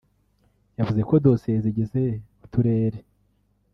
[0.77, 2.01] yavuze ko dosiye zigeze
[2.41, 2.99] ku turere